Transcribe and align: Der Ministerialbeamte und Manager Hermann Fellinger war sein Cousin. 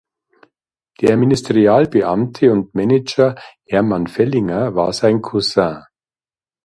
Der 1.01 1.15
Ministerialbeamte 1.15 2.51
und 2.51 2.73
Manager 2.73 3.35
Hermann 3.67 4.07
Fellinger 4.07 4.73
war 4.73 4.93
sein 4.93 5.21
Cousin. 5.21 5.83